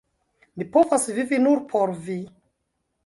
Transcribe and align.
Mi 0.61 0.65
povas 0.77 1.05
vivi 1.19 1.41
nur 1.43 1.61
por 1.75 1.95
vi! 2.09 2.19